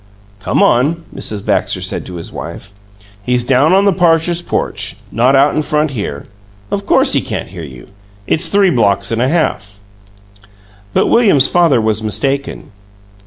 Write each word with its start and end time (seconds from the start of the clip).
"Come 0.39 0.63
on," 0.63 1.05
Mr. 1.13 1.45
Baxter 1.45 1.79
said 1.79 2.07
to 2.07 2.15
his 2.15 2.31
wife. 2.31 2.71
"He's 3.21 3.45
down 3.45 3.71
on 3.71 3.85
the 3.85 3.93
Parchers' 3.93 4.41
porch, 4.41 4.95
not 5.11 5.35
out 5.35 5.53
in 5.55 5.61
front 5.61 5.91
here. 5.91 6.25
Of 6.71 6.87
course 6.87 7.13
he 7.13 7.21
can't 7.21 7.49
hear 7.49 7.61
you. 7.63 7.85
It's 8.25 8.47
three 8.47 8.71
blocks 8.71 9.11
and 9.11 9.21
a 9.21 9.27
half." 9.27 9.77
But 10.91 11.05
William's 11.05 11.47
father 11.47 11.79
was 11.79 12.01
mistaken. 12.01 12.71